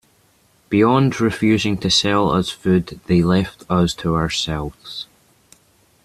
Beyond 0.69 1.21
refusing 1.21 1.77
to 1.77 1.91
sell 1.91 2.31
us 2.31 2.49
food, 2.49 2.99
they 3.05 3.21
left 3.21 3.63
us 3.69 3.93
to 3.93 4.15
ourselves. 4.15 5.05